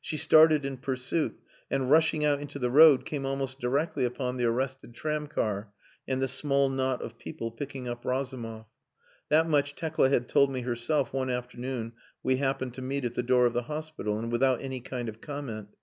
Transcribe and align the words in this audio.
She 0.00 0.16
started 0.16 0.64
in 0.64 0.78
pursuit, 0.78 1.38
and 1.70 1.90
rushing 1.90 2.24
out 2.24 2.40
into 2.40 2.58
the 2.58 2.70
road, 2.70 3.04
came 3.04 3.26
almost 3.26 3.60
directly 3.60 4.06
upon 4.06 4.38
the 4.38 4.46
arrested 4.46 4.94
tramcar 4.94 5.66
and 6.08 6.22
the 6.22 6.28
small 6.28 6.70
knot 6.70 7.02
of 7.02 7.18
people 7.18 7.50
picking 7.50 7.86
up 7.86 8.02
Razumov. 8.06 8.64
That 9.28 9.46
much 9.50 9.74
Tekla 9.74 10.08
had 10.08 10.30
told 10.30 10.50
me 10.50 10.62
herself 10.62 11.12
one 11.12 11.28
afternoon 11.28 11.92
we 12.22 12.36
happened 12.38 12.72
to 12.72 12.80
meet 12.80 13.04
at 13.04 13.16
the 13.16 13.22
door 13.22 13.44
of 13.44 13.52
the 13.52 13.64
hospital, 13.64 14.18
and 14.18 14.32
without 14.32 14.62
any 14.62 14.80
kind 14.80 15.10
of 15.10 15.20
comment. 15.20 15.68